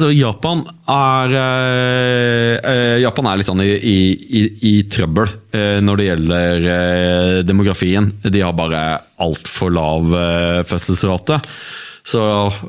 Så 0.00 0.08
Japan 0.16 0.62
er, 0.88 1.34
eh, 1.36 2.96
Japan 3.02 3.26
er 3.28 3.40
litt 3.40 3.50
sånn 3.50 3.60
i, 3.60 3.68
i, 3.76 4.40
i 4.70 4.72
trøbbel 4.88 5.28
eh, 5.52 5.78
når 5.84 6.00
det 6.00 6.06
gjelder 6.06 6.66
eh, 6.74 7.36
demografien. 7.44 8.08
De 8.24 8.40
har 8.40 8.56
bare 8.56 8.80
altfor 9.20 9.72
lav 9.76 10.08
eh, 10.16 10.60
fødselsrate. 10.70 11.40
Så 12.10 12.22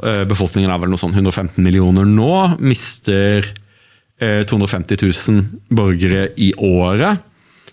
eh, 0.04 0.24
befolkningen 0.28 0.74
er 0.74 0.82
vel 0.84 0.92
noe 0.92 1.00
sånn 1.00 1.16
115 1.16 1.64
millioner 1.64 2.08
nå. 2.10 2.32
Mister 2.60 3.48
eh, 4.20 4.42
250 4.50 5.00
000 5.08 5.76
borgere 5.78 6.28
i 6.36 6.52
året. 6.60 7.24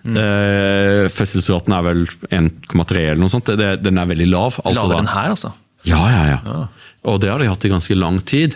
Eh, 0.06 1.08
fødselsraten 1.10 1.74
er 1.74 1.84
vel 1.88 2.04
1,3 2.30 3.02
eller 3.08 3.20
noe 3.24 3.32
sånt. 3.32 3.50
Det, 3.58 3.74
den 3.82 3.98
er 3.98 4.08
veldig 4.14 4.30
lav. 4.30 4.60
Altså 4.62 4.84
Lavere 4.86 5.02
enn 5.02 5.12
her, 5.16 5.34
altså. 5.34 5.50
ja, 5.88 5.98
ja, 6.14 6.22
ja. 6.36 6.62
Og 7.10 7.18
det 7.22 7.32
har 7.32 7.42
de 7.42 7.50
hatt 7.50 7.66
i 7.66 7.72
ganske 7.74 7.98
lang 7.98 8.22
tid. 8.22 8.54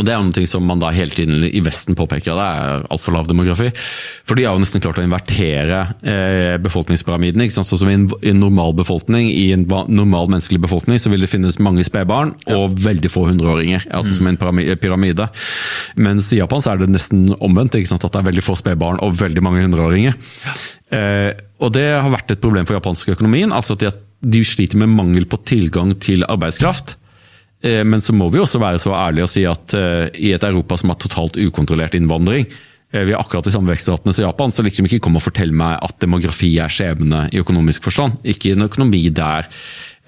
Og 0.00 0.06
det 0.08 0.14
er 0.14 0.22
noe 0.24 0.48
som 0.48 0.64
man 0.64 0.80
da 0.80 0.88
hele 0.96 1.12
tiden 1.12 1.44
i 1.44 1.60
Vesten 1.64 1.96
påpeker, 1.98 2.32
det 2.32 2.44
er 2.46 2.84
altfor 2.88 3.12
lav 3.12 3.28
demografi. 3.28 3.68
For 4.24 4.38
de 4.38 4.46
har 4.46 4.56
jo 4.56 4.62
nesten 4.62 4.80
klart 4.80 5.00
å 5.00 5.04
invertere 5.04 5.82
eh, 6.00 6.56
befolkningspyramiden. 6.64 7.44
ikke 7.44 7.58
sant? 7.58 7.68
Sånn 7.68 7.82
som 7.82 7.90
i 7.92 7.96
en, 7.98 8.40
normal 8.40 8.72
befolkning, 8.78 9.28
i 9.28 9.50
en 9.52 9.66
normal 9.68 10.30
menneskelig 10.32 10.62
befolkning, 10.64 11.00
så 11.02 11.12
vil 11.12 11.26
det 11.26 11.30
finnes 11.30 11.60
mange 11.60 11.84
spedbarn 11.84 12.32
og 12.54 12.78
veldig 12.80 13.12
få 13.12 13.26
hundreåringer. 13.28 13.84
Altså 13.92 14.16
som 14.16 14.30
en 14.30 14.40
pyramide. 14.40 15.28
Mens 16.00 16.30
i 16.32 16.40
Japan 16.40 16.64
så 16.64 16.72
er 16.72 16.80
det 16.80 16.92
nesten 16.94 17.28
omvendt. 17.36 17.76
ikke 17.76 17.92
sant? 17.92 18.06
At 18.08 18.16
det 18.16 18.22
er 18.22 18.30
veldig 18.30 18.46
få 18.46 18.56
spedbarn 18.56 19.02
og 19.04 19.18
veldig 19.20 19.44
mange 19.44 19.66
hundreåringer. 19.66 20.16
Eh, 20.96 21.32
og 21.60 21.74
det 21.76 21.90
har 21.92 22.08
vært 22.08 22.32
et 22.32 22.40
problem 22.40 22.64
for 22.64 22.78
japansk 22.78 23.12
økonomien. 23.18 23.52
altså 23.52 23.76
at 23.76 23.84
de, 23.84 23.92
de 24.38 24.40
sliter 24.48 24.80
med 24.80 24.94
mangel 24.96 25.28
på 25.28 25.42
tilgang 25.44 25.92
til 26.00 26.24
arbeidskraft. 26.24 26.96
Eh, 27.62 27.84
Men 27.84 28.00
så 28.00 28.14
må 28.16 28.30
vi 28.32 28.40
også 28.40 28.60
være 28.62 28.80
så 28.80 28.94
ærlige 28.96 29.26
og 29.28 29.32
si 29.32 29.44
at 29.48 29.76
eh, 29.76 30.08
i 30.16 30.32
et 30.36 30.44
Europa 30.48 30.78
som 30.80 30.92
har 30.92 31.00
totalt 31.00 31.36
ukontrollert 31.40 31.94
innvandring, 31.98 32.46
eh, 32.92 33.04
vi 33.04 33.12
har 33.12 33.20
akkurat 33.20 33.44
de 33.44 33.52
samme 33.52 33.72
vekstratene 33.72 34.14
som 34.16 34.24
Japan, 34.24 34.50
så 34.54 34.64
liksom 34.64 34.88
ikke 34.88 35.02
kom 35.04 35.20
og 35.20 35.26
fortell 35.26 35.52
meg 35.52 35.76
at 35.84 35.98
demografi 36.00 36.54
er 36.62 36.72
skjebne 36.72 37.28
i 37.32 37.40
økonomisk 37.42 37.84
forstand. 37.88 38.20
Ikke 38.24 38.54
en 38.54 38.64
økonomi 38.64 39.02
der 39.12 39.48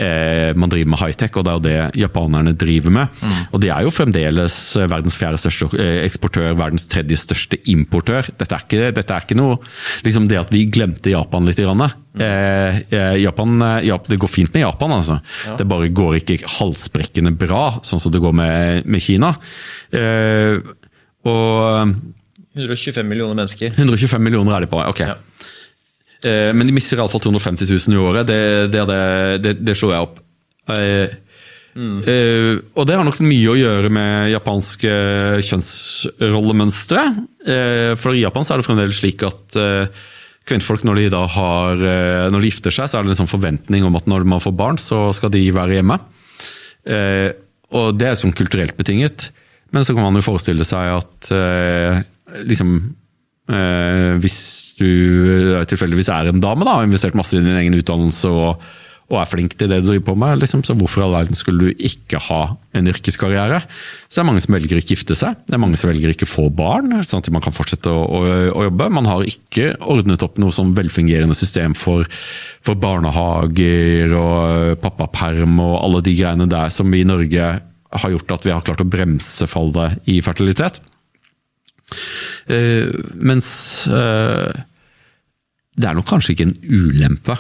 eh, 0.00 0.55
man 0.56 0.73
driver 0.73 0.95
med 0.95 1.03
high-tech, 1.03 1.36
og 1.36 1.45
det 1.45 1.53
er 1.53 1.58
jo 1.58 1.67
det 1.67 2.00
japanerne 2.00 2.55
driver 2.58 2.91
med. 2.97 3.20
Og 3.53 3.61
de 3.62 3.69
er 3.70 3.84
jo 3.84 3.92
fremdeles 3.95 4.56
verdens 4.89 5.19
fjerde 5.20 5.39
største 5.39 5.69
eksportør, 6.06 6.55
verdens 6.58 6.89
tredje 6.91 7.20
største 7.20 7.61
importør. 7.70 8.33
Dette 8.41 8.56
er 8.56 8.64
ikke, 8.64 8.89
dette 8.97 9.12
er 9.14 9.28
ikke 9.28 9.39
noe 9.39 9.61
liksom 10.06 10.27
Det 10.33 10.41
at 10.41 10.50
vi 10.50 10.64
glemte 10.73 11.12
Japan 11.12 11.45
litt. 11.47 11.61
Grann, 12.12 12.82
eh, 12.91 13.16
Japan, 13.22 13.60
Japan, 13.60 13.62
eh, 13.62 14.08
det 14.08 14.18
går 14.20 14.28
fint 14.28 14.55
med 14.55 14.62
Japan, 14.62 14.92
altså. 14.92 15.18
Det 15.58 15.66
bare 15.68 15.88
går 15.88 16.18
ikke 16.20 16.41
halsbrekkende 16.58 17.32
bra, 17.38 17.78
sånn 17.82 18.00
som 18.02 18.12
det 18.12 18.20
går 18.20 18.34
med, 18.36 18.86
med 18.86 19.02
Kina. 19.02 19.32
Eh, 19.91 20.58
og 21.24 21.94
125 22.52 23.08
millioner 23.08 23.38
mennesker. 23.38 23.72
125 23.78 24.20
millioner 24.22 24.56
er 24.56 24.66
de 24.66 24.72
på, 24.72 24.83
ok. 24.83 25.00
Ja. 25.06 25.16
Eh, 26.22 26.52
Men 26.52 26.68
de 26.68 26.77
mister 26.77 27.00
iallfall 27.00 27.24
250 27.24 27.70
000 27.70 27.96
i 27.96 28.02
året, 28.02 28.28
det, 28.28 28.40
det, 28.72 28.86
det, 29.42 29.56
det, 29.64 29.77
slo 29.78 29.94
jeg 29.94 30.08
opp. 30.08 30.22
Eh, 30.72 31.18
Uh, 31.72 32.60
og 32.77 32.84
det 32.84 32.98
har 32.98 33.06
nok 33.06 33.16
mye 33.24 33.48
å 33.48 33.56
gjøre 33.56 33.88
med 33.88 34.27
japanske 34.28 34.90
kjønnsrollemønstre. 35.48 37.05
Uh, 37.48 37.92
for 37.96 38.12
i 38.12 38.20
Japan 38.20 38.44
så 38.44 38.52
er 38.52 38.60
det 38.60 38.66
fremdeles 38.66 38.98
slik 39.00 39.24
at 39.24 39.56
eh, 39.56 40.02
kvinnfolk 40.48 40.85
når 40.87 41.01
de 41.01 41.11
da 41.12 41.23
har 41.31 41.85
eh, 41.87 42.31
Når 42.33 42.43
de 42.43 42.51
gifter 42.51 42.75
seg, 42.75 42.91
så 42.91 42.98
er 42.98 43.07
det 43.07 43.15
en 43.15 43.23
sånn 43.23 43.31
forventning 43.31 43.87
om 43.87 43.98
at 43.98 44.09
når 44.11 44.27
man 44.29 44.43
får 44.43 44.57
barn, 44.59 44.81
så 44.81 45.05
skal 45.17 45.33
de 45.35 45.45
være 45.55 45.79
hjemme. 45.79 45.98
Eh, 46.83 47.31
og 47.73 47.95
det 47.97 48.09
er 48.09 48.19
sånn 48.21 48.35
kulturelt 48.37 48.77
betinget. 48.79 49.31
Men 49.73 49.87
så 49.87 49.95
kan 49.97 50.05
man 50.05 50.19
jo 50.19 50.27
forestille 50.27 50.67
seg 50.69 50.97
at 50.98 51.31
eh, 51.33 52.03
liksom 52.45 52.75
eh, 53.48 54.13
Hvis 54.20 54.41
du 54.79 54.89
eh, 54.89 55.65
tilfeldigvis 55.69 56.11
er 56.13 56.31
en 56.31 56.43
dame, 56.43 56.67
da, 56.69 56.79
har 56.79 56.89
investert 56.89 57.17
masse 57.19 57.39
i 57.39 57.43
din 57.43 57.57
egen 57.57 57.79
utdannelse 57.79 58.33
og, 58.33 58.67
og 59.12 59.18
er 59.20 59.28
flink 59.28 59.55
til 59.61 59.68
det 59.68 59.83
du 59.83 59.90
driver 59.90 60.06
på 60.06 60.14
med, 60.23 60.40
liksom, 60.40 60.62
så 60.64 60.74
hvorfor 60.78 61.02
i 61.02 61.05
all 61.05 61.17
verden 61.18 61.36
skulle 61.36 61.68
du 61.68 61.84
ikke 61.84 62.20
ha 62.30 62.40
en 62.77 62.89
yrkeskarriere? 62.89 63.58
Så 64.06 64.17
det 64.17 64.23
er 64.23 64.28
mange 64.30 64.42
som 64.45 64.56
velger 64.56 64.78
å 64.78 64.80
ikke 64.80 64.96
gifte 64.96 65.17
seg, 65.18 65.36
det 65.45 65.56
er 65.56 65.61
mange 65.61 65.80
som 65.80 65.90
velger 65.90 66.08
å 66.08 66.14
ikke 66.17 66.30
få 66.30 66.46
barn, 66.56 66.95
sånn 67.05 67.20
at 67.20 67.28
man 67.34 67.45
kan 67.45 67.55
fortsette 67.55 67.92
å, 67.92 68.06
å, 68.08 68.22
å 68.56 68.64
jobbe. 68.70 68.89
Man 68.96 69.11
har 69.11 69.27
ikke 69.28 69.74
ordnet 69.92 70.24
opp 70.24 70.40
noe 70.40 70.55
sånn 70.55 70.72
velfungerende 70.78 71.36
system 71.36 71.77
for, 71.78 72.08
for 72.64 72.80
barnehager 72.80 74.17
og 74.17 74.80
pappaperm 74.83 75.61
og 75.61 75.77
alle 75.83 76.02
de 76.08 76.17
greiene 76.17 76.48
der 76.48 76.72
som 76.72 76.89
vi 76.92 77.05
i 77.05 77.08
Norge 77.08 77.52
har 77.92 78.17
gjort 78.17 78.33
at 78.33 78.48
vi 78.48 78.56
har 78.56 78.64
klart 78.64 78.80
å 78.80 78.89
bremse 78.89 79.46
fallet 79.51 80.01
i 80.08 80.22
fertilitet. 80.24 80.80
Uh, 82.48 82.89
mens 83.20 83.51
uh, 83.92 84.48
det 85.77 85.89
er 85.89 85.96
nok 85.96 86.08
kanskje 86.08 86.34
ikke 86.34 86.48
en 86.48 86.58
ulempe 86.68 87.36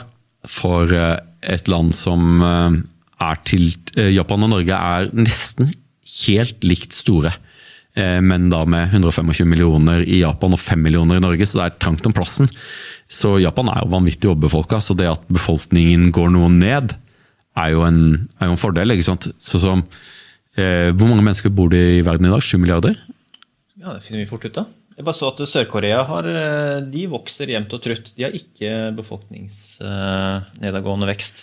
for 0.48 0.90
eh, 0.96 1.18
et 1.42 1.68
land 1.70 1.94
som 1.96 2.42
eh, 2.42 2.80
er 3.22 3.40
til 3.48 3.68
eh, 3.96 4.12
Japan 4.14 4.44
og 4.46 4.52
Norge 4.54 4.76
er 4.76 5.08
nesten 5.16 5.70
helt 6.26 6.64
likt 6.66 6.94
store. 6.96 7.32
Eh, 7.94 8.20
Men 8.24 8.48
da 8.52 8.64
med 8.64 8.92
125 8.94 9.48
millioner 9.48 10.04
i 10.06 10.22
Japan 10.22 10.54
og 10.56 10.60
5 10.62 10.82
millioner 10.82 11.18
i 11.20 11.24
Norge, 11.24 11.46
så 11.46 11.60
det 11.60 11.66
er 11.66 11.78
trangt 11.82 12.06
om 12.08 12.14
plassen. 12.16 12.48
Så 13.12 13.36
Japan 13.42 13.68
er 13.68 13.82
jo 13.84 13.92
vanvittig 13.92 14.30
overbefolka, 14.30 14.80
så 14.80 14.96
det 14.96 15.10
at 15.10 15.24
befolkningen 15.32 16.10
går 16.14 16.30
noe 16.32 16.48
ned, 16.52 16.94
er 17.60 17.74
jo 17.74 17.82
en, 17.84 18.28
er 18.40 18.48
jo 18.48 18.54
en 18.56 18.60
fordel. 18.60 18.94
ikke 18.94 19.04
sant? 19.10 19.28
Så 19.36 19.60
som, 19.60 19.82
eh, 20.56 20.88
hvor 20.96 21.10
mange 21.10 21.24
mennesker 21.26 21.52
bor 21.52 21.68
det 21.72 21.82
i 21.98 22.04
verden 22.06 22.26
i 22.26 22.32
dag? 22.32 22.40
7 22.40 22.56
milliarder? 22.62 22.96
Ja, 23.76 23.92
det 23.92 24.04
finner 24.06 24.22
vi 24.22 24.30
fort 24.30 24.44
ut 24.46 24.56
av. 24.62 24.70
Jeg 24.96 25.04
bare 25.06 25.14
så 25.16 25.28
at 25.32 25.38
Sør-Korea 25.48 26.02
har, 26.08 26.24
eh, 26.28 26.80
de 26.92 27.06
vokser 27.10 27.46
jevnt 27.48 27.72
og 27.72 27.80
trutt. 27.84 28.12
De 28.16 28.22
har 28.26 28.32
ikke 28.36 28.70
befolkningsnedadgående 28.98 31.06
vekst. 31.08 31.36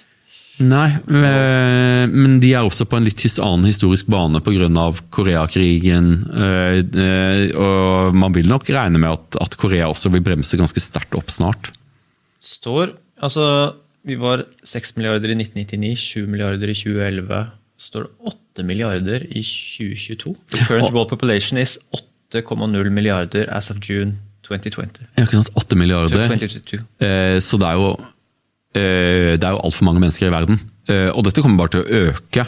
Nei, 0.60 0.90
eh, 0.92 2.04
men 2.12 2.42
de 2.44 2.50
er 2.52 2.68
også 2.68 2.84
på 2.90 2.98
en 3.00 3.06
litt 3.08 3.24
annen 3.40 3.64
historisk 3.70 4.06
bane 4.12 4.42
pga. 4.44 4.92
Koreakrigen. 5.10 6.08
eh, 6.36 6.84
Og 7.56 8.14
man 8.14 8.34
vil 8.34 8.48
nok 8.48 8.66
regne 8.68 9.00
med 9.00 9.10
at, 9.40 9.56
Korea 9.56 9.88
også 9.88 10.10
vil 10.12 10.22
bremse 10.22 10.58
ganske 10.58 10.80
sterkt 10.80 11.16
opp 11.16 11.30
snart. 11.32 11.72
Står 12.42 12.94
Altså, 13.22 13.74
vi 14.06 14.16
var 14.16 14.46
6 14.64 14.96
milliarder 14.96 15.30
i 15.30 15.36
1999, 15.36 15.98
7 15.98 16.28
milliarder 16.28 16.70
i 16.72 16.74
2011. 16.74 17.52
Står 17.78 18.04
det 18.04 18.10
8 18.32 18.64
milliarder 18.64 19.24
i 19.28 19.42
2022? 19.44 20.36
The 20.52 20.58
current 20.66 20.94
world 20.94 21.10
population 21.10 21.58
is 21.58 21.78
8,0 22.34 22.90
milliarder 22.94 23.48
as 23.52 23.70
of 23.72 23.78
June 23.82 24.18
2020. 24.46 25.02
Ja, 25.18 25.26
ikke 25.26 25.40
sant? 25.40 25.50
8 25.58 25.76
milliarder. 25.78 26.28
2022. 26.30 26.80
Eh, 27.02 27.40
Så 27.42 27.58
det 27.60 27.68
er 27.68 27.74
jo, 27.80 27.90
eh, 28.76 29.36
jo 29.38 29.58
altfor 29.64 29.86
mange 29.86 30.00
mennesker 30.04 30.28
i 30.28 30.34
verden. 30.34 30.60
Eh, 30.88 31.10
Og 31.14 31.24
dette 31.26 31.42
kommer 31.42 31.58
bare 31.58 31.70
til 31.76 31.84
å 31.84 32.14
øke. 32.14 32.46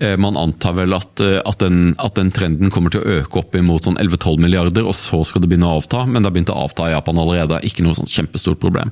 Eh, 0.00 0.16
Man 0.16 0.36
antar 0.36 0.72
vel 0.74 0.94
at, 0.94 1.20
at, 1.20 1.58
den, 1.58 1.94
at 1.98 2.14
den 2.14 2.30
trenden 2.32 2.70
kommer 2.70 2.90
til 2.90 3.00
å 3.02 3.20
øke 3.20 3.38
opp 3.42 3.54
imot 3.54 3.84
sånn 3.84 3.98
11-12 4.00 4.38
milliarder, 4.40 4.86
og 4.86 4.94
så 4.94 5.22
skal 5.24 5.42
det 5.42 5.50
begynne 5.50 5.68
å 5.68 5.76
avta. 5.80 6.06
Men 6.08 6.22
det 6.22 6.30
har 6.30 6.36
begynt 6.38 6.54
å 6.54 6.64
avta 6.64 6.88
i 6.88 6.94
Japan 6.94 7.16
allerede. 7.20 7.60
Ikke 7.64 7.84
noe 7.84 7.94
sånn 7.94 8.08
kjempestort 8.08 8.60
problem. 8.60 8.90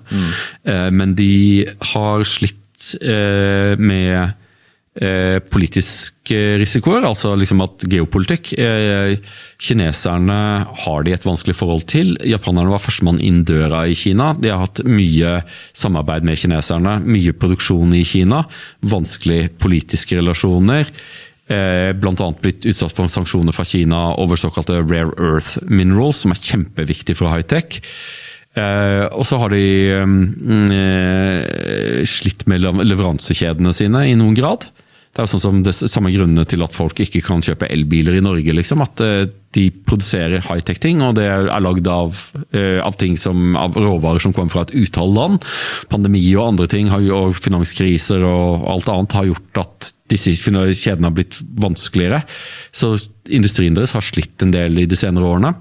Eh, 0.65 0.91
Men 0.91 1.15
de 1.15 1.67
har 1.94 2.25
slitt 2.25 2.94
eh, 3.03 3.77
med 3.77 4.34
eh, 5.01 5.39
politiske 5.51 6.39
risikoer, 6.61 7.07
altså 7.09 7.35
liksom 7.39 7.63
at 7.65 7.87
geopolitikk. 7.91 8.53
Eh, 8.59 9.15
kineserne 9.63 10.39
har 10.85 11.07
de 11.07 11.15
et 11.15 11.27
vanskelig 11.27 11.57
forhold 11.59 11.87
til. 11.91 12.15
Japanerne 12.29 12.75
var 12.75 12.83
førstemann 12.83 13.23
inn 13.25 13.45
døra 13.49 13.85
i 13.89 13.97
Kina. 13.99 14.33
De 14.39 14.53
har 14.53 14.63
hatt 14.65 14.83
mye 14.87 15.39
samarbeid 15.77 16.27
med 16.29 16.39
kineserne, 16.41 16.99
mye 17.07 17.35
produksjon 17.35 17.95
i 17.97 18.05
Kina. 18.07 18.45
Vanskelige 18.87 19.55
politiske 19.63 20.19
relasjoner. 20.21 20.91
bl.a. 21.49 21.95
blant 21.97 22.21
annet 22.21 22.43
blitt 22.45 22.67
utsatt 22.69 22.93
for 22.93 23.09
sanksjoner 23.09 23.57
fra 23.57 23.65
Kina 23.65 24.15
over 24.21 24.37
såkalte 24.37 24.83
rare 24.83 25.15
earth 25.17 25.62
minerals, 25.65 26.21
som 26.21 26.35
er 26.35 26.43
kjempeviktig 26.44 27.17
for 27.17 27.33
high-tech. 27.33 27.81
Eh, 28.59 29.05
og 29.12 29.27
så 29.29 29.39
har 29.43 29.53
de 29.53 29.62
mm, 30.09 30.71
eh, 30.73 32.05
slitt 32.09 32.47
med 32.51 32.62
lev- 32.65 32.85
leveransekjedene 32.87 33.75
sine 33.77 34.06
i 34.09 34.17
noen 34.19 34.37
grad. 34.39 34.69
Det 35.19 35.25
er 35.25 35.31
sånn 35.32 35.43
som 35.43 35.56
det 35.67 35.73
samme 35.75 36.12
grunnene 36.15 36.44
til 36.47 36.62
at 36.62 36.76
folk 36.79 37.00
ikke 37.03 37.25
kan 37.26 37.41
kjøpe 37.43 37.67
elbiler 37.75 38.15
i 38.15 38.23
Norge. 38.23 38.53
liksom, 38.55 38.85
At 38.85 39.00
eh, 39.03 39.25
de 39.50 39.65
produserer 39.75 40.44
high-tech-ting, 40.47 41.00
og 41.03 41.17
det 41.19 41.25
er 41.26 41.49
lagd 41.59 41.88
av, 41.91 42.20
eh, 42.55 42.79
av, 42.79 42.94
av 43.59 43.79
råvarer 43.82 44.23
som 44.23 44.32
kommer 44.37 44.55
fra 44.55 44.62
et 44.62 44.76
utall 44.79 45.11
land. 45.17 45.49
Pandemi 45.91 46.23
og 46.37 46.53
andre 46.53 46.69
ting 46.70 46.93
og 46.94 47.35
finanskriser 47.35 48.23
og 48.23 48.69
alt 48.70 48.93
annet 48.94 49.17
har 49.19 49.26
gjort 49.32 49.62
at 49.65 49.91
disse 50.15 50.37
kjedene 50.38 51.11
har 51.11 51.19
blitt 51.19 51.41
vanskeligere. 51.67 52.23
Så 52.70 52.94
industrien 53.26 53.75
deres 53.75 53.99
har 53.99 54.06
slitt 54.06 54.47
en 54.47 54.55
del 54.55 54.79
i 54.79 54.87
de 54.87 55.03
senere 55.03 55.26
årene. 55.26 55.56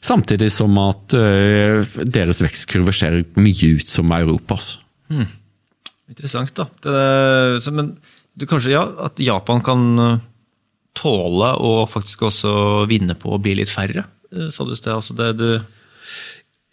Samtidig 0.00 0.48
som 0.56 0.80
at 0.80 1.12
eh, 1.12 1.84
deres 2.08 2.40
vekstkurve 2.40 2.96
ser 2.96 3.20
mye 3.36 3.74
ut 3.76 3.84
som 3.98 4.16
Europas. 4.16 4.78
Interessant, 6.08 6.56
da. 6.56 6.70
Det, 6.80 7.72
men 7.76 7.98
du, 8.36 8.46
kanskje 8.50 8.72
ja, 8.74 8.82
at 9.06 9.20
Japan 9.22 9.62
kan 9.64 9.84
eh, 10.02 10.18
tåle 10.98 11.52
og 11.62 11.88
faktisk 11.92 12.26
også 12.28 12.52
vinne 12.90 13.14
på 13.18 13.34
å 13.34 13.40
bli 13.42 13.56
litt 13.60 13.70
færre? 13.72 14.06
Eh, 14.32 14.48
sa 14.54 14.66
du 14.66 14.72
i 14.74 14.78
sted. 14.78 14.92
Altså 14.94 15.14
det 15.18 15.32
du 15.38 15.48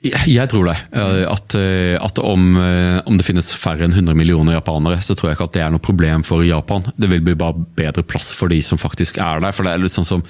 Jeg 0.02 0.50
tror 0.50 0.66
det. 0.72 0.78
eh, 0.98 1.24
At, 1.30 1.54
at 2.02 2.19
om, 2.25 2.56
om 2.58 3.18
det 3.19 3.25
finnes 3.28 3.52
færre 3.54 3.86
enn 3.86 3.94
100 3.94 4.18
millioner 4.18 4.58
japanere, 4.58 4.98
så 5.06 5.13
tror 5.13 5.30
jeg 5.30 5.38
ikke 5.38 5.50
at 5.52 5.58
det 5.60 5.62
er 5.68 5.74
noe 5.75 5.84
problem 5.86 6.24
for 6.25 6.42
Japan. 6.46 6.88
Det 6.98 7.10
vil 7.12 7.22
bli 7.22 7.36
bare 7.38 7.62
bedre 7.78 8.02
plass 8.04 8.31
for 8.34 8.50
de 8.50 8.62
som 8.66 8.81
faktisk 8.81 9.22
er 9.22 9.44
der. 9.46 9.54
For 9.54 9.68
det 9.68 9.75
er 9.75 9.84
litt 9.84 9.94
sånn 9.94 10.10
som 10.10 10.24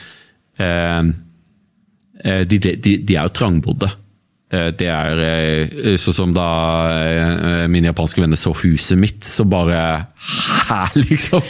eh, 0.60 1.04
de, 2.46 2.60
de, 2.60 2.98
de 3.00 3.16
er 3.16 3.24
jo 3.30 3.36
trangbodde. 3.40 3.88
Eh, 4.52 4.70
Det 4.76 4.88
er 4.92 5.22
eh, 5.26 5.98
sånn 6.02 6.18
som 6.18 6.34
da 6.36 6.48
min 7.72 7.88
japanske 7.88 8.22
venner 8.24 8.40
så 8.40 8.54
huset 8.64 9.00
mitt, 9.00 9.24
så 9.24 9.46
bare 9.48 10.08
Hæ, 10.22 10.86
liksom? 11.10 11.42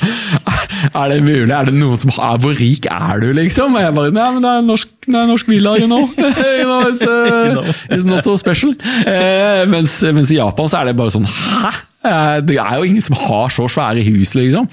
Er 0.95 1.09
det 1.12 1.19
mulig? 1.25 1.51
Er 1.51 1.68
det 1.68 1.75
noen 1.75 2.00
som 2.00 2.13
har 2.15 2.39
Hvor 2.42 2.56
rik 2.57 2.88
er 2.88 3.19
du, 3.21 3.30
liksom? 3.36 3.75
Og 3.75 3.83
jeg 3.83 3.94
bare 3.98 4.13
Nei, 4.15 4.30
men 4.38 4.45
det 4.45 4.51
er 4.53 4.62
en 4.63 4.69
norsk, 4.71 4.89
er 5.12 5.27
norsk 5.30 5.50
villa, 5.51 5.75
you 5.81 5.89
know. 5.92 6.06
you 6.62 6.65
know 6.69 6.81
it's, 6.88 7.03
uh, 7.03 7.74
it's 7.92 8.07
not 8.07 8.24
so 8.24 8.38
special. 8.39 8.74
Eh, 9.06 9.65
mens, 9.69 10.00
mens 10.15 10.31
i 10.31 10.39
Japan 10.39 10.71
så 10.71 10.81
er 10.81 10.92
det 10.92 10.98
bare 11.01 11.13
sånn 11.13 11.27
Hæ? 11.27 11.74
Eh, 12.07 12.38
Det 12.48 12.56
er 12.57 12.77
jo 12.80 12.88
ingen 12.88 13.03
som 13.06 13.18
har 13.19 13.51
så 13.53 13.68
svære 13.69 14.01
hus, 14.07 14.31
liksom. 14.39 14.65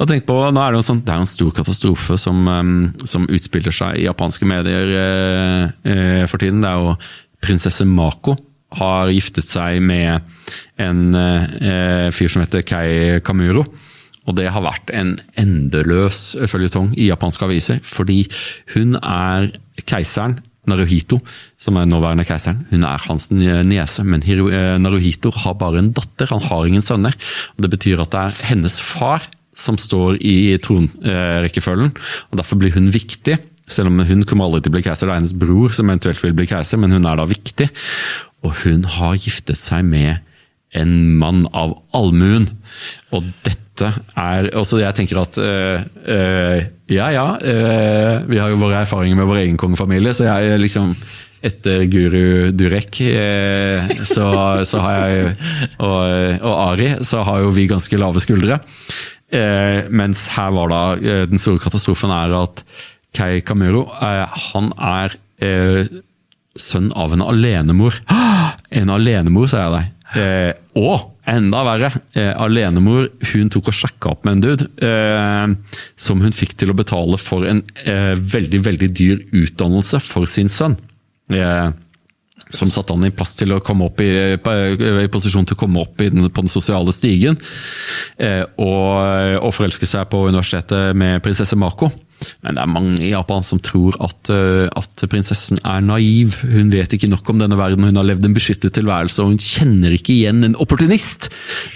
Og 0.00 0.08
tenk 0.10 0.24
på, 0.26 0.34
nå 0.50 0.62
er 0.64 0.74
Det 0.74 0.80
en 0.80 0.88
sånn, 0.88 1.04
det 1.06 1.12
er 1.14 1.22
en 1.22 1.30
stor 1.30 1.52
katastrofe 1.60 2.16
som, 2.18 2.40
eh, 2.50 3.06
som 3.06 3.28
utspiller 3.28 3.74
seg 3.74 4.00
i 4.00 4.08
japanske 4.08 4.48
medier 4.48 4.96
eh, 5.04 5.62
eh, 5.92 6.24
for 6.26 6.42
tiden. 6.42 6.64
Det 6.64 6.72
er 6.72 6.82
jo 6.82 6.96
prinsesse 7.44 7.86
Mako 7.88 8.36
har 8.76 9.12
giftet 9.14 9.46
seg 9.46 9.80
med 9.84 10.24
en 10.82 11.14
eh, 11.16 12.08
fyr 12.14 12.32
som 12.32 12.42
heter 12.42 12.64
Kei 12.66 13.20
Kamuro. 13.24 13.64
Og 14.26 14.34
det 14.34 14.48
har 14.50 14.64
vært 14.64 14.90
en 14.96 15.14
endeløs 15.38 16.34
føljetong 16.50 16.90
i 16.98 17.12
japanske 17.12 17.46
aviser, 17.46 17.78
fordi 17.86 18.24
hun 18.74 18.98
er 18.98 19.52
keiseren 19.86 20.40
Naruhito, 20.66 21.20
som 21.62 21.76
er 21.78 21.86
nåværende 21.86 22.26
keiseren, 22.26 22.64
hun 22.72 22.82
er 22.88 23.02
hans 23.06 23.28
niese. 23.30 24.02
Men 24.02 24.24
eh, 24.26 24.76
Naruhito 24.82 25.30
har 25.44 25.54
bare 25.60 25.78
en 25.78 25.92
datter, 25.94 26.26
han 26.32 26.42
har 26.42 26.66
ingen 26.66 26.82
sønner. 26.82 27.14
Og 27.54 27.62
Det 27.62 27.70
betyr 27.76 28.02
at 28.02 28.10
det 28.10 28.24
er 28.24 28.48
hennes 28.50 28.80
far 28.82 29.28
som 29.56 29.78
står 29.80 30.18
i 30.20 30.58
tronrekkefølgen, 30.60 31.94
og 32.28 32.36
derfor 32.36 32.58
blir 32.60 32.74
hun 32.74 32.90
viktig. 32.92 33.38
Selv 33.66 33.90
om 33.90 34.04
hun 34.06 34.22
kommer 34.28 34.46
aldri 34.46 34.62
til 34.62 34.72
å 34.72 34.76
bli 34.76 34.84
keiser, 34.86 35.08
det 35.08 35.14
er 35.14 35.20
hennes 35.20 35.36
bror 35.38 35.74
som 35.74 35.90
eventuelt 35.90 36.22
vil 36.22 36.36
bli 36.38 36.46
keiser, 36.50 36.78
men 36.78 36.94
hun 36.94 37.08
er 37.08 37.18
da 37.18 37.26
viktig. 37.26 37.66
Og 38.46 38.54
hun 38.62 38.86
har 38.96 39.18
giftet 39.18 39.58
seg 39.58 39.86
med 39.86 40.22
en 40.76 40.92
mann 41.20 41.44
av 41.56 41.74
allmuen. 41.96 42.48
Og 43.14 43.26
dette 43.46 43.92
er 44.16 44.48
også 44.56 44.78
Jeg 44.80 44.96
tenker 44.96 45.18
at 45.20 45.36
øh, 45.36 45.82
øh, 46.08 46.62
ja 46.88 47.10
ja, 47.12 47.26
øh, 47.36 48.24
vi 48.30 48.38
har 48.40 48.48
jo 48.48 48.60
våre 48.62 48.80
erfaringer 48.86 49.18
med 49.18 49.28
vår 49.28 49.42
egen 49.42 49.58
kongefamilie, 49.60 50.14
så 50.16 50.30
jeg 50.30 50.60
liksom 50.62 50.94
etter 51.44 51.84
Guru 51.92 52.50
Durek 52.56 52.96
så, 54.08 54.28
så 54.64 54.80
har 54.82 54.94
jeg 54.96 55.34
og, 55.78 55.98
og 56.40 56.54
Ari, 56.72 56.88
så 57.04 57.20
har 57.28 57.44
jo 57.44 57.52
vi 57.54 57.68
ganske 57.70 58.00
lave 58.00 58.22
skuldre. 58.24 58.56
Mens 59.92 60.24
her 60.32 60.54
var 60.56 60.72
da 60.72 60.80
den 61.28 61.38
store 61.38 61.60
katastrofen 61.62 62.10
er 62.10 62.32
at 62.40 62.64
Kei 63.16 63.40
Kamuro 63.46 63.86
eh, 64.02 64.38
han 64.50 64.70
er 64.76 65.16
eh, 65.42 65.88
sønn 66.56 66.90
av 66.96 67.16
en 67.16 67.24
alenemor. 67.26 68.00
En 68.76 68.90
alenemor, 68.90 69.46
sier 69.48 69.62
jeg 69.62 69.72
deg. 69.72 69.92
Eh, 70.18 70.80
og 70.80 71.12
enda 71.30 71.60
verre, 71.66 71.88
alenemor 72.38 73.06
hun 73.30 73.50
tok 73.52 73.70
og 73.70 73.76
sjekka 73.78 74.10
opp 74.12 74.26
med 74.26 74.36
en 74.36 74.42
dude 74.42 74.66
som 75.98 76.20
hun 76.22 76.34
fikk 76.34 76.54
til 76.58 76.70
å 76.70 76.76
betale 76.78 77.18
for 77.18 77.46
en 77.48 77.62
veldig 78.34 78.60
veldig 78.66 78.88
dyr 78.94 79.24
utdannelse 79.34 79.98
for 80.06 80.28
sin 80.30 80.50
sønn. 80.52 80.76
Som 82.46 82.70
satte 82.70 82.94
han 82.94 83.08
i 83.08 83.14
plass 83.14 83.34
til 83.38 83.56
å 83.56 83.62
komme 83.64 83.88
opp 83.88 84.02
i, 84.04 84.10
i 84.36 85.10
posisjon 85.10 85.48
til 85.48 85.58
å 85.58 85.62
komme 85.64 85.82
opp 85.82 85.98
den, 86.02 86.28
på 86.30 86.46
den 86.46 86.52
sosiale 86.52 86.94
stigen. 86.94 87.38
Og, 88.62 88.92
og 89.40 89.56
forelske 89.56 89.88
seg 89.90 90.06
på 90.12 90.26
universitetet 90.28 90.94
med 90.98 91.22
prinsesse 91.26 91.58
Mako. 91.58 91.90
Men 92.44 92.56
det 92.56 92.62
er 92.62 92.70
mange 92.70 92.94
i 93.04 93.10
Japan 93.12 93.44
som 93.46 93.60
tror 93.62 93.96
at, 94.04 94.30
eh, 94.32 94.66
at 94.70 95.06
prinsessen 95.10 95.60
er 95.62 95.84
naiv. 95.84 96.38
Hun 96.46 96.70
vet 96.72 96.96
ikke 96.96 97.10
nok 97.12 97.28
om 97.32 97.40
denne 97.42 97.58
verden, 97.58 97.84
hun 97.86 98.00
har 98.00 98.08
levd 98.08 98.28
en 98.28 98.36
beskyttet 98.36 98.74
tilværelse, 98.76 99.22
og 99.22 99.34
hun 99.34 99.42
kjenner 99.42 99.96
ikke 99.96 100.14
igjen 100.14 100.44
en 100.46 100.58
opportunist 100.62 101.30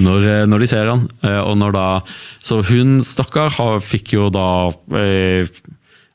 når, 0.05 0.29
eh, 0.29 0.47
når 0.51 0.65
de 0.65 0.71
ser 0.71 0.93
han. 0.93 1.09
Eh, 1.27 1.41
og 1.41 1.59
når 1.61 1.77
da, 1.77 1.89
så 2.43 2.63
hun, 2.71 3.01
stakkar, 3.07 3.53
fikk 3.85 4.15
jo 4.17 4.31
da 4.35 4.49
eh, 4.97 5.49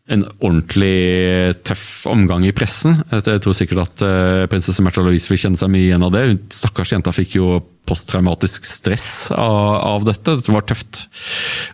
en 0.05 0.21
ordentlig 0.37 1.55
tøff 1.65 2.05
omgang 2.11 2.43
i 2.45 2.53
pressen. 2.53 2.99
Jeg 3.09 3.41
tror 3.41 3.55
sikkert 3.57 3.87
at 3.87 4.03
eh, 4.05 4.43
prinsesse 4.51 4.83
Märtha 4.85 5.01
Louise 5.01 5.31
vil 5.31 5.39
kjenne 5.41 5.57
seg 5.57 5.71
mye 5.73 5.87
igjen 5.87 6.05
av 6.05 6.13
det. 6.13 6.27
Stakkars 6.53 6.93
jenta 6.93 7.13
fikk 7.15 7.39
jo 7.39 7.55
posttraumatisk 7.89 8.65
stress 8.69 9.31
av, 9.33 9.57
av 9.81 10.05
dette. 10.05 10.37
Dette 10.37 10.53
var 10.53 10.67
tøft. 10.69 11.07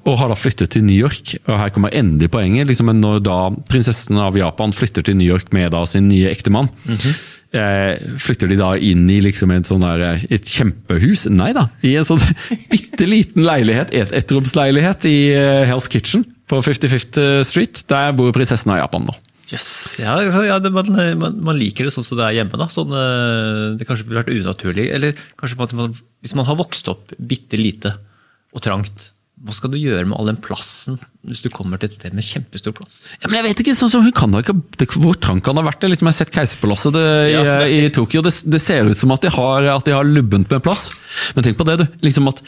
Og 0.07 0.15
har 0.21 0.31
da 0.31 0.39
flyttet 0.39 0.71
til 0.71 0.87
New 0.87 0.95
York. 0.95 1.35
Og 1.43 1.59
her 1.59 1.75
kommer 1.75 1.91
endelig 1.95 2.31
poenget. 2.31 2.71
Liksom, 2.71 2.93
når 3.03 3.21
da 3.27 3.41
prinsessen 3.71 4.19
av 4.19 4.39
Japan 4.39 4.75
flytter 4.75 5.07
til 5.07 5.19
New 5.19 5.27
York 5.27 5.51
med 5.55 5.73
da 5.75 5.83
sin 5.89 6.07
nye 6.07 6.31
ektemann, 6.31 6.71
eh, 7.51 7.99
flytter 8.15 8.51
de 8.51 8.63
da 8.63 8.73
inn 8.79 9.09
i 9.11 9.19
liksom 9.27 9.51
sånn 9.67 9.83
der, 9.83 10.07
eh, 10.07 10.27
et 10.39 10.47
kjempehus? 10.47 11.27
Nei 11.31 11.51
da, 11.57 11.67
i 11.83 11.97
en 11.99 12.07
sånn 12.07 12.23
bitte 12.71 13.07
liten 13.11 13.43
leilighet, 13.43 13.91
et 13.91 14.15
ettromsleilighet 14.23 15.11
i 15.11 15.17
eh, 15.35 15.65
Hell's 15.67 15.91
Kitchen 15.91 16.30
på 16.51 16.61
55th 16.61 17.25
Street. 17.47 17.83
Der 17.91 18.15
bor 18.17 18.33
prinsessen 18.35 18.73
av 18.75 18.83
Japan 18.83 19.07
nå. 19.09 19.17
Yes. 19.51 19.97
Ja, 19.99 20.15
altså, 20.15 20.45
ja, 20.47 20.59
det, 20.63 20.71
man, 20.71 20.91
man, 21.43 21.57
liker 21.59 21.87
det 21.87 21.93
sånn 21.95 22.05
som 22.07 22.19
det 22.19 22.27
er 22.27 22.37
hjemme. 22.39 22.59
Da. 22.59 22.69
Sånn, 22.71 22.93
eh, 22.95 23.63
det 23.79 23.87
kanskje 23.87 24.07
ville 24.07 24.21
vært 24.21 24.31
unaturlig. 24.31 24.87
Eller 24.95 25.17
kanskje 25.39 25.75
man, 25.75 25.97
hvis 26.23 26.35
man 26.39 26.47
har 26.47 26.59
vokst 26.59 26.87
opp 26.91 27.11
bitte 27.17 27.59
lite 27.59 27.97
og 28.55 28.63
trangt, 28.63 29.11
hva 29.41 29.55
skal 29.55 29.71
du 29.73 29.79
gjøre 29.79 30.05
med 30.05 30.13
all 30.19 30.27
den 30.29 30.37
plassen 30.37 30.99
hvis 31.25 31.41
du 31.41 31.47
kommer 31.53 31.79
til 31.81 31.89
et 31.89 31.95
sted 31.95 32.13
med 32.13 32.25
kjempestor 32.25 32.75
plass? 32.77 32.97
Ja, 33.15 33.25
men 33.25 33.39
jeg 33.39 33.47
vet 33.47 33.63
ikke, 33.63 33.73
sånn 33.77 33.89
som 33.89 34.03
hun 34.05 34.13
kan 34.13 34.35
ikke, 34.37 34.53
det, 34.77 34.87
Hvor 34.93 35.17
trangt 35.17 35.43
kan 35.47 35.57
det 35.57 35.63
ha 35.63 35.69
vært? 35.71 35.87
Liksom, 35.89 36.07
jeg 36.07 36.13
har 36.13 36.19
sett 36.19 36.35
Keiserpalasset 36.35 36.93
det, 36.95 37.07
i, 37.31 37.33
Ja. 37.33 37.55
i 37.65 37.79
Tokyo. 37.93 38.21
Det, 38.25 38.35
det 38.53 38.61
ser 38.61 38.85
ut 38.85 38.99
som 38.99 39.13
at 39.15 39.25
de, 39.25 39.31
har, 39.33 39.71
at 39.73 39.87
de 39.87 39.95
har 39.97 40.05
lubbent 40.05 40.51
med 40.51 40.61
plass. 40.63 40.91
Men 41.35 41.47
tenk 41.47 41.57
på 41.57 41.65
det, 41.67 41.79
du. 41.81 41.87
Liksom 42.05 42.29
at? 42.29 42.43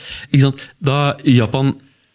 Da 0.84 1.00
Japan 1.26 1.74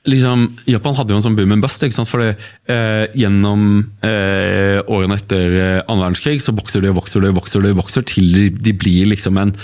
liksom, 0.09 0.47
Japan 0.69 0.97
hadde 0.99 1.15
jo 1.15 1.21
en 1.21 1.27
sånn 1.29 1.37
boom 1.39 1.55
and 1.57 1.65
bust. 1.65 1.83
ikke 1.85 1.97
sant? 1.97 2.11
For 2.11 2.25
eh, 2.25 3.05
gjennom 3.19 3.67
eh, 4.07 4.79
årene 4.87 5.19
etter 5.19 5.59
eh, 5.59 5.83
annen 5.85 6.07
verdenskrig 6.07 6.43
så 6.45 6.57
vokser 6.57 6.85
de 6.85 6.93
og 6.93 7.01
vokser 7.03 7.25
de 7.25 7.35
vokser 7.37 7.65
de, 7.65 7.77
vokser 7.79 8.07
til 8.09 8.33
de, 8.35 8.49
de 8.55 8.75
blir 8.77 9.11
liksom 9.13 9.41
en 9.41 9.55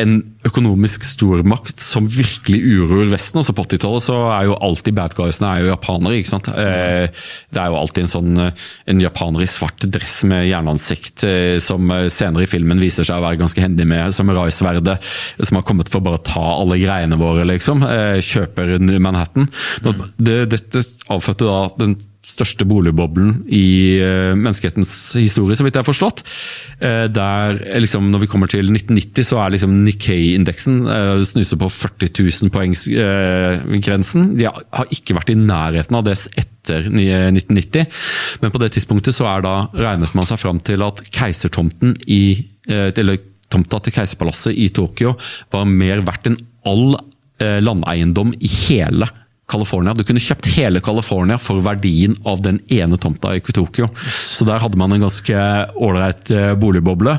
en 0.00 0.16
økonomisk 0.46 1.04
stormakt 1.06 1.80
som 1.82 2.06
virkelig 2.10 2.60
uroer 2.76 3.10
Vesten. 3.12 3.40
Også 3.40 3.54
på 3.56 3.64
80-tallet 3.66 4.04
så 4.04 4.16
er 4.34 4.48
jo 4.48 4.58
alltid 4.62 4.96
bad 4.96 5.14
guysene 5.16 5.50
er 5.50 5.64
jo 5.64 5.70
japanere. 5.70 6.18
ikke 6.20 6.32
sant? 6.34 6.50
Eh, 6.52 7.08
Det 7.52 7.62
er 7.62 7.70
jo 7.72 7.78
alltid 7.80 8.04
en 8.04 8.12
sånn 8.12 8.42
eh, 8.44 8.66
en 8.92 9.02
japaner 9.02 9.44
i 9.44 9.48
svart 9.50 9.86
dress 9.92 10.18
med 10.28 10.46
jernansikt 10.48 11.24
eh, 11.28 11.56
som 11.62 11.92
senere 12.12 12.44
i 12.44 12.50
filmen 12.50 12.82
viser 12.82 13.06
seg 13.06 13.18
å 13.18 13.24
være 13.24 13.40
ganske 13.40 13.62
hendig 13.62 13.86
med 13.88 14.14
som 14.16 14.30
Rai-sverdet, 14.30 14.98
som 15.40 15.58
har 15.58 15.66
kommet 15.66 15.90
for 15.92 16.02
å 16.02 16.08
bare 16.10 16.24
ta 16.26 16.44
alle 16.56 16.78
greiene 16.80 17.18
våre, 17.20 17.46
liksom. 17.48 17.82
kjøper 17.82 18.76
Kjøper 18.76 19.00
Manhattan. 19.02 19.48
Det, 20.18 20.36
dette 20.52 20.82
avfødte 21.12 21.48
da 21.48 21.58
den 21.80 21.96
største 22.26 22.66
boligboblen 22.68 23.44
i 23.54 23.98
eh, 24.02 24.32
menneskehetens 24.36 24.92
historie, 25.18 25.56
så 25.56 25.64
vidt 25.64 25.76
jeg 25.78 25.84
har 25.84 25.88
forstått. 25.88 26.22
Eh, 26.80 27.06
der 27.12 27.60
eh, 27.62 27.80
liksom, 27.82 28.10
Når 28.10 28.24
vi 28.24 28.30
kommer 28.30 28.50
til 28.50 28.66
1990, 28.66 29.28
så 29.30 29.40
er 29.42 29.54
liksom 29.54 29.76
Nikkei-indeksen 29.86 30.82
snuser 31.28 31.60
på 31.60 31.70
40 31.72 32.10
000 32.18 32.52
poengsgrensen. 32.54 34.28
De 34.38 34.48
har 34.48 34.92
ikke 34.94 35.16
vært 35.16 35.32
i 35.32 35.38
nærheten 35.38 35.98
av 35.98 36.06
det 36.06 36.16
etter 36.34 36.88
1990, 36.90 37.86
men 38.42 38.52
på 38.52 38.62
det 38.62 38.72
tidspunktet 38.74 39.16
så 39.16 39.28
er 39.30 39.44
da 39.46 39.56
regnet 39.76 40.14
man 40.18 40.26
seg 40.28 40.40
fram 40.42 40.60
til 40.66 40.82
at 40.86 41.02
keisertomten 41.14 41.94
i 42.10 42.22
eller 42.66 43.20
tomta 43.52 43.78
til 43.78 43.94
keiserpalasset 43.94 44.56
i 44.58 44.66
Tokyo 44.74 45.12
var 45.54 45.68
mer 45.70 46.02
verdt 46.06 46.32
enn 46.32 46.40
all 46.66 46.96
landeiendom 47.62 48.32
i 48.34 48.50
hele 48.66 49.06
California. 49.46 49.94
Du 49.94 50.02
kunne 50.06 50.22
kjøpt 50.22 50.48
hele 50.56 50.82
California 50.84 51.38
for 51.38 51.62
verdien 51.62 52.16
av 52.26 52.42
den 52.42 52.58
ene 52.72 52.98
tomta 52.98 53.34
i 53.36 53.40
Tokyo. 53.40 53.88
Så 53.96 54.46
der 54.48 54.62
hadde 54.62 54.78
man 54.80 54.92
en 54.92 55.04
ganske 55.06 55.46
ålreit 55.78 56.32
eh, 56.34 56.52
boligboble. 56.58 57.14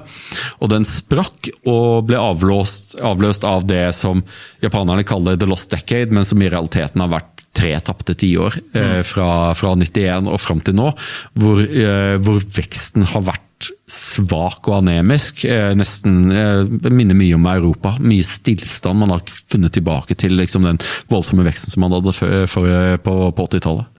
Og 0.59 0.71
den 0.73 0.87
sprakk 0.87 1.51
og 1.63 2.09
ble 2.09 2.19
avlåst, 2.19 2.97
avløst 2.99 3.47
av 3.47 3.67
det 3.69 3.85
som 3.95 4.25
japanerne 4.63 5.07
kaller 5.07 5.39
the 5.39 5.47
lost 5.47 5.71
decade, 5.71 6.11
men 6.11 6.27
som 6.27 6.41
i 6.43 6.51
realiteten 6.51 7.03
har 7.03 7.13
vært 7.15 7.47
tre 7.57 7.73
tapte 7.81 8.13
tiår 8.19 8.59
eh, 8.77 9.01
fra, 9.07 9.55
fra 9.57 9.73
91 9.79 10.29
og 10.29 10.41
fram 10.41 10.61
til 10.61 10.77
nå, 10.77 10.91
hvor, 11.39 11.63
eh, 11.63 12.15
hvor 12.21 12.43
veksten 12.43 13.07
har 13.13 13.23
vært 13.31 13.46
svak 13.87 14.67
og 14.67 14.81
anemisk. 14.81 15.45
Eh, 15.47 15.71
nesten 15.77 16.31
eh, 16.31 16.91
minner 16.91 17.15
mye 17.17 17.37
om 17.37 17.47
Europa. 17.49 17.95
Mye 18.03 18.25
stillstand. 18.27 18.99
Man 18.99 19.13
har 19.15 19.23
funnet 19.47 19.75
tilbake 19.77 20.17
til 20.19 20.35
liksom, 20.37 20.67
den 20.67 20.81
voldsomme 21.11 21.45
veksten 21.47 21.73
som 21.73 21.85
man 21.85 21.95
hadde 21.95 22.15
for, 22.15 22.47
for, 22.51 22.97
på, 23.03 23.19
på 23.31 23.47
80-tallet. 23.47 23.93